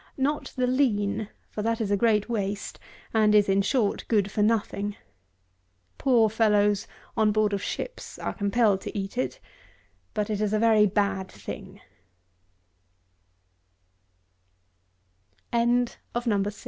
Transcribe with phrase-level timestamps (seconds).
[0.17, 2.79] Not the lean; for that is a great waste,
[3.13, 4.95] and is, in short, good for nothing.
[5.99, 9.39] Poor fellows on board of ships are compelled to eat it,
[10.15, 11.27] but it is a very ba